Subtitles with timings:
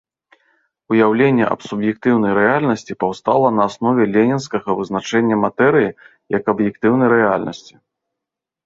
[0.93, 5.89] Уяўленне аб суб'ектыўнай рэальнасці паўстала на аснове ленінскага вызначэння матэрыі
[6.39, 7.73] як аб'ектыўнай рэальнасці.